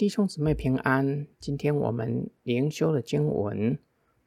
[0.00, 1.26] 弟兄姊妹平安。
[1.38, 3.76] 今天我们灵修的经文《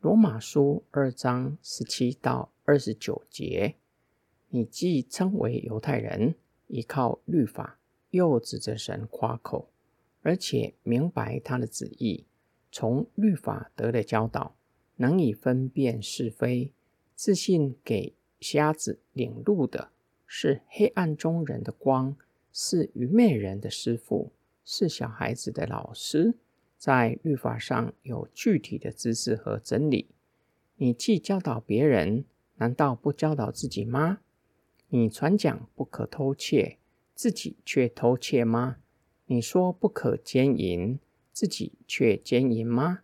[0.01, 3.73] 罗马书》二章十七到二十九节。
[4.49, 6.35] 你既称为犹太人，
[6.67, 7.79] 依靠律法，
[8.11, 9.71] 又指着神夸口，
[10.21, 12.27] 而且明白他的旨意，
[12.71, 14.55] 从律法得了教导，
[14.97, 16.71] 能以分辨是非，
[17.15, 19.89] 自信给瞎子领路的，
[20.27, 22.15] 是黑暗中人的光，
[22.51, 24.31] 是愚昧人的师傅。
[24.65, 26.37] 是小孩子的老师，
[26.77, 30.09] 在律法上有具体的知识和真理。
[30.75, 34.19] 你既教导别人，难道不教导自己吗？
[34.89, 36.77] 你传讲不可偷窃，
[37.15, 38.77] 自己却偷窃吗？
[39.25, 40.99] 你说不可奸淫，
[41.31, 43.01] 自己却奸淫吗？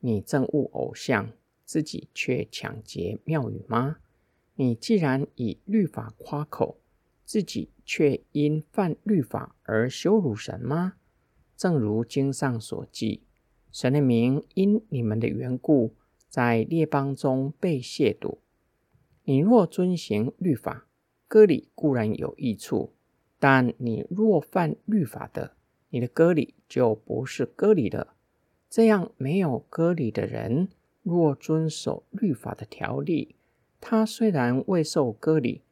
[0.00, 1.32] 你憎恶偶像，
[1.64, 3.98] 自己却抢劫庙宇吗？
[4.56, 6.78] 你既然以律法夸口，
[7.32, 10.96] 自己却因犯律法而羞辱神吗？
[11.56, 13.22] 正如经上所记，
[13.70, 15.94] 神的名因你们的缘故，
[16.28, 18.36] 在列邦中被亵渎。
[19.24, 20.86] 你若遵行律法，
[21.26, 22.92] 割礼固然有益处，
[23.38, 25.56] 但你若犯律法的，
[25.88, 28.12] 你的割礼就不是割礼了。
[28.68, 30.68] 这样没有割礼的人，
[31.02, 33.36] 若遵守律法的条例，
[33.80, 35.62] 他虽然未受割礼，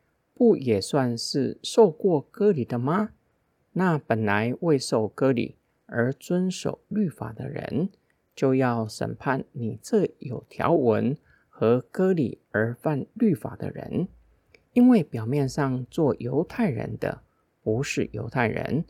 [0.40, 3.10] 不也算是受过割礼的吗？
[3.74, 7.90] 那本来未受割礼而遵守律法的人，
[8.34, 11.14] 就要审判你这有条文
[11.50, 14.08] 和割礼而犯律法的人，
[14.72, 17.20] 因为表面上做犹太人的
[17.62, 18.86] 不是犹太人，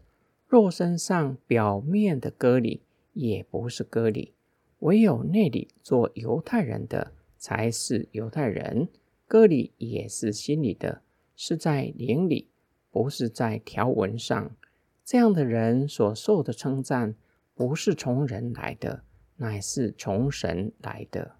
[0.46, 4.34] 肉身上表面的割礼也不是割礼，
[4.78, 8.86] 唯有内里做犹太人的才是犹太人。
[9.26, 11.02] 割礼也是心里的，
[11.42, 12.50] 是在灵里，
[12.90, 14.54] 不是在条文上。
[15.02, 17.14] 这样的人所受的称赞，
[17.54, 19.04] 不是从人来的，
[19.36, 21.36] 乃是从神来的。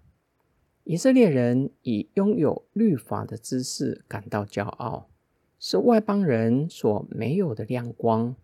[0.85, 5.07] 以色列人以拥有律法的知识感到骄傲，
[5.59, 8.35] 是外邦人所没有的亮光。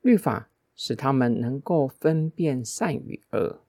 [0.00, 3.60] 律法使他们能够分辨善与恶。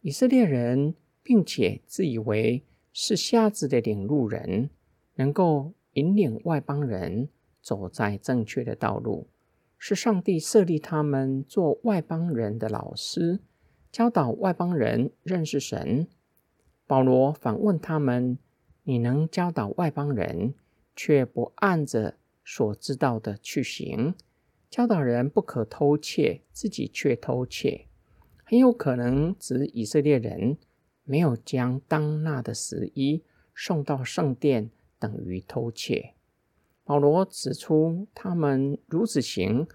[0.00, 2.64] 以色列人并且自以为。
[2.96, 4.70] 是瞎子的领路人，
[5.16, 7.28] 能够引领外邦人
[7.60, 9.26] 走在正确的道路。
[9.78, 13.40] 是上帝设立他们做外邦人的老师，
[13.90, 16.06] 教导外邦人认识神。
[16.86, 18.38] 保罗反问他们
[18.84, 20.54] ：“你能教导外邦人，
[20.94, 24.14] 却不按着所知道的去行？
[24.70, 27.86] 教导人不可偷窃，自己却偷窃，
[28.44, 30.56] 很有可能指以色列人。”
[31.06, 33.22] 没有将当纳的十一
[33.54, 34.70] 送到圣殿，
[35.04, 36.14] 等于偷窃。
[36.82, 39.66] 保罗指出，他们如此行，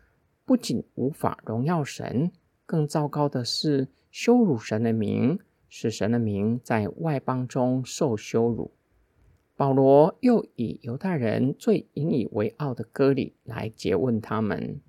[0.43, 2.31] 不仅无法荣耀神，
[2.65, 8.71] 更糟糕的是羞辱神的名，使神的名在外邦中受羞辱。
[9.55, 14.81] 保罗又以犹太人最引以为傲的割礼来诘问他们。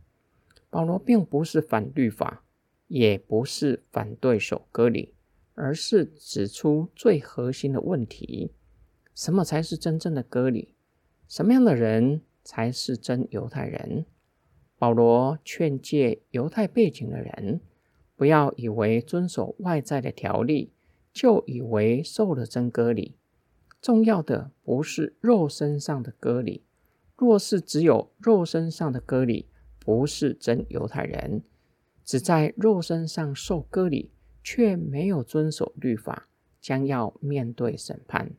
[0.71, 2.43] 保罗并不是反律法，
[2.87, 5.13] 也不是反对守割礼。
[5.55, 8.51] 而是指出最核心的问题：
[9.21, 10.75] 什么才是真正的割礼？
[11.29, 14.07] 什么样的人才是真犹太人？
[14.79, 17.61] 保罗劝诫犹太背景的人，
[18.17, 20.73] 不要以为遵守外在的条例，
[21.13, 23.19] 就以为受了真割礼。
[23.83, 26.65] 重要的不是肉身上的割礼。
[27.15, 31.43] 若是只有肉身上的割礼，不是真犹太人，
[32.03, 34.13] 只在肉身上受割礼。
[34.43, 36.31] 却没有遵守律法，
[36.63, 38.33] 将要面对审判。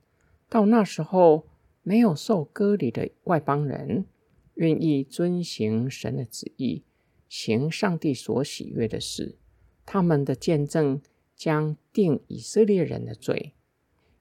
[0.52, 1.48] 到那时候，
[1.82, 4.04] 没有受割礼的外邦人，
[4.56, 6.84] 愿意遵行神的旨意，
[7.30, 9.38] 行上帝所喜悦的事，
[9.86, 11.02] 他们的见证
[11.38, 13.54] 将定以色列人的罪，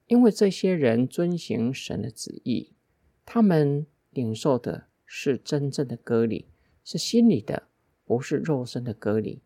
[0.07, 2.71] 因为这些人遵行神的旨意，
[3.25, 6.45] 他们领受的是真正的割礼，
[6.85, 7.63] 是心里的，
[8.05, 9.41] 不是肉身的割礼。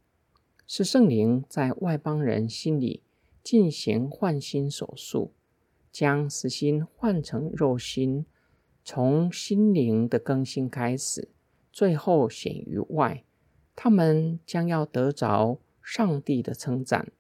[0.68, 3.02] 是圣灵在外邦人心里
[3.44, 5.34] 进行换心手术，
[5.98, 8.26] 将实心换成肉心，
[8.84, 11.30] 从心灵的更新开始，
[11.72, 13.24] 最后显于外。
[13.78, 17.14] 他们将要得着上帝的称赞。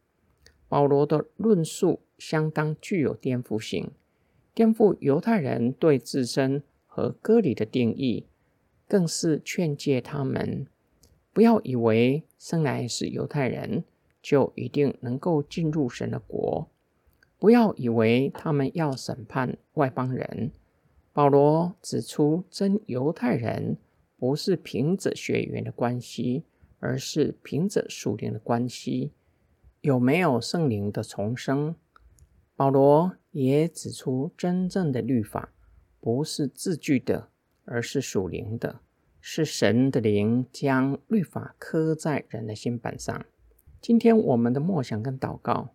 [0.67, 3.91] 保罗的论述相当具有颠覆性，
[4.53, 8.25] 颠覆犹太人对自身和割礼的定义，
[8.89, 10.67] 更是劝诫他们。
[11.31, 13.85] 不要以为生来是犹太人
[14.21, 16.67] 就一定能够进入神的国。
[17.37, 20.51] 不要以为他们要审判外邦人。
[21.13, 23.77] 保罗指出，真犹太人
[24.17, 26.43] 不是凭着血缘的关系，
[26.79, 29.13] 而是凭着属灵的关系，
[29.81, 31.75] 有没有圣灵的重生。
[32.55, 35.53] 保罗也指出，真正的律法
[35.99, 37.29] 不是字句的，
[37.65, 38.79] 而是属灵的，
[39.19, 43.25] 是神的灵将律法刻在人的心版上。
[43.81, 45.73] 今天我们的默想跟祷告，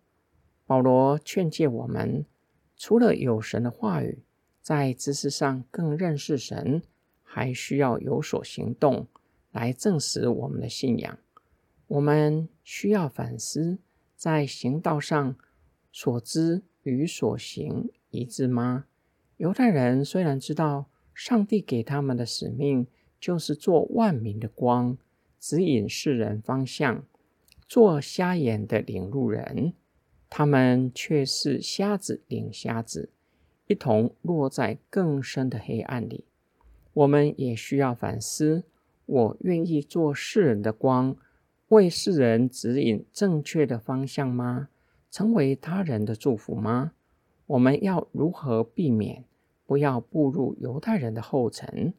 [0.71, 2.25] 保罗劝诫我们，
[2.77, 4.19] 除了有神的话语，
[4.61, 6.81] 在知识上更认识神，
[7.23, 9.05] 还需要有所行动
[9.51, 11.17] 来证实我们的信仰。
[11.87, 13.79] 我们需要反思，
[14.15, 15.35] 在行道上
[15.91, 18.85] 所知与所行一致吗？
[19.35, 22.87] 犹太人虽然知道上帝给他们的使命
[23.19, 24.97] 就是做万民的光，
[25.37, 27.03] 指引世人方向，
[27.67, 29.73] 做瞎眼的领路人，
[30.33, 33.09] 他们却是瞎子领瞎子，
[33.67, 36.23] 一同落在更深的黑暗里。
[36.93, 38.63] 我们也需要反思：
[39.05, 41.17] 我愿意做世人的光，
[41.67, 44.69] 为世人指引正确的方向吗？
[45.09, 46.93] 成为他人的祝福吗？
[47.47, 49.25] 我们要如何避免
[49.65, 51.93] 不要步入犹太人的后尘？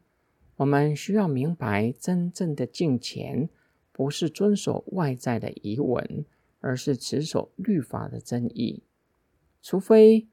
[0.55, 3.47] 我们需要明白，真正的敬虔
[3.91, 6.25] 不是遵守外在的仪文，
[6.63, 8.83] 而是持守律法的真意。
[9.61, 10.27] 除非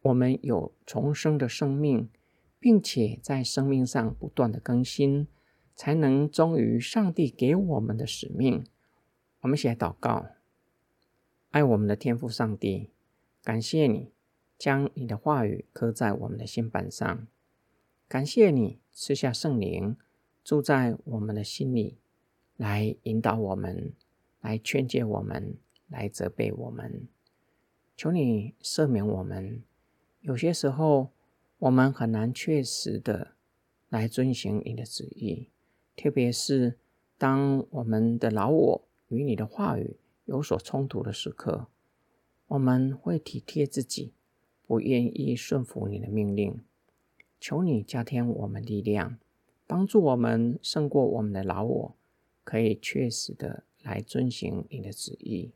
[0.00, 2.08] 我们有重生的生命，
[2.58, 5.28] 并且在生命上不断的更新，
[5.76, 8.64] 才能忠于上帝给我们的使命。
[9.40, 10.26] 我们一起来祷告。
[11.50, 12.90] 爱我们的天父上帝，
[13.42, 14.10] 感谢你
[14.58, 17.26] 将你的话语刻在我们的心版上，
[18.08, 19.96] 感谢你赐下圣灵
[20.42, 21.98] 住在我们的心里，
[22.56, 23.92] 来引导我们，
[24.40, 25.56] 来劝诫我们，
[25.88, 27.08] 来责备我们。
[27.96, 29.62] 求你赦免我们，
[30.20, 31.10] 有些时候
[31.58, 33.32] 我们很难确实的
[33.88, 35.48] 来遵循你的旨意，
[35.96, 36.78] 特别是
[37.16, 39.96] 当我们的老我与你的话语。
[40.26, 41.66] 有所冲突的时刻，
[42.46, 44.14] 我们会体贴自己，
[44.66, 46.64] 不愿意顺服你的命令。
[47.38, 49.18] 求你加添我们力量，
[49.66, 51.94] 帮助我们胜过我们的老我，
[52.42, 55.52] 可以确实的来遵循你的旨意，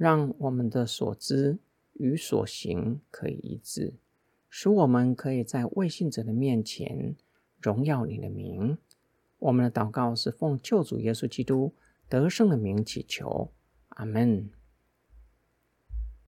[0.00, 1.58] 让我们的所知
[1.92, 3.92] 与所行可以一致，
[4.48, 7.14] 使我们可以在未信者的面前
[7.58, 8.78] 荣耀你的名。
[9.38, 11.74] 我们的祷告是奉救主耶稣基督
[12.08, 13.52] 得胜的名祈求。
[13.90, 14.48] 阿门。